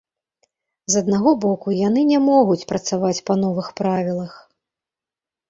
З 0.93 1.03
аднаго 1.03 1.33
боку, 1.43 1.67
яны 1.87 2.01
не 2.13 2.19
могуць 2.31 2.65
працаваць 2.73 3.23
па 3.29 3.33
новых 3.43 3.67
правілах. 3.83 4.33